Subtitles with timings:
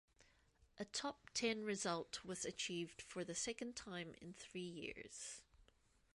[0.79, 5.43] A top ten result was achieved for the second time in three years.